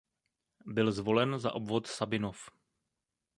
[0.65, 2.49] Byl zvolena za obvod Sabinov.